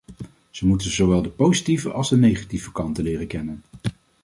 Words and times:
Ze 0.49 0.65
moeten 0.65 0.91
zowel 0.91 1.21
de 1.21 1.29
positieve 1.29 1.91
als 1.91 2.09
de 2.09 2.17
negatieve 2.17 2.71
kanten 2.71 3.03
leren 3.03 3.27
kennen. 3.27 3.63